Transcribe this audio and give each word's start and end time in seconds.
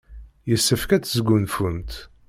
Yessefk 0.49 0.89
ad 0.91 1.01
tesgunfumt. 1.03 1.91